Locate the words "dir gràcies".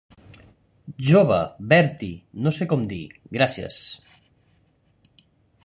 2.93-3.77